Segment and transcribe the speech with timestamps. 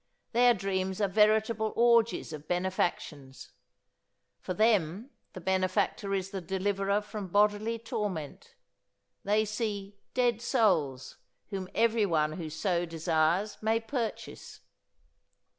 [0.31, 3.51] Their dreams are veritable orgies of benefactions.
[4.39, 8.55] For them the benefactor is the deliverer from bodily torment.
[9.23, 11.17] They see "dead souls"
[11.51, 14.61] whom everyone who so desires may purchase.